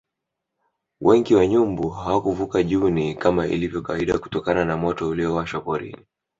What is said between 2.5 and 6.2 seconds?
Juni kama ilivyo kawaida kutokana na moto uliowashwa porini